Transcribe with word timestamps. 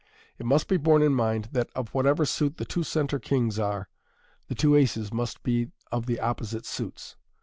It 0.39 0.47
must 0.47 0.67
be 0.67 0.77
borne 0.77 1.03
in 1.03 1.13
mind, 1.13 1.49
that 1.51 1.69
of 1.75 1.89
whatever 1.89 2.25
suit 2.25 2.57
the 2.57 2.65
two 2.65 2.81
centre 2.81 3.19
kings 3.19 3.59
are, 3.59 3.87
the 4.47 4.55
two 4.55 4.73
aces 4.75 5.13
must 5.13 5.43
be 5.43 5.67
of 5.91 6.07
the 6.07 6.19
opposite 6.19 6.65
suits. 6.65 7.17